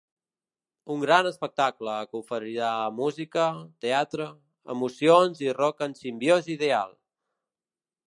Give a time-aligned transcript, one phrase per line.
[0.93, 3.45] Un gran espectacle que oferirà música,
[3.87, 4.29] teatre,
[4.79, 7.01] emocions i rock en simbiosi ideal!